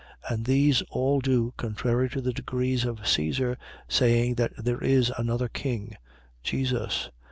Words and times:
And 0.27 0.45
these 0.47 0.81
all 0.89 1.19
do 1.19 1.53
contrary 1.57 2.09
to 2.09 2.21
the 2.21 2.33
decrees 2.33 2.85
of 2.85 3.07
Caesar, 3.07 3.55
saying 3.87 4.33
that 4.33 4.51
there 4.57 4.83
is 4.83 5.11
another 5.15 5.47
king, 5.47 5.95
Jesus. 6.41 7.11